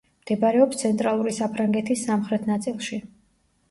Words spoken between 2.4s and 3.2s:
ნაწილში.